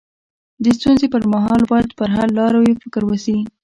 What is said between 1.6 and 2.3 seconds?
باید پر حل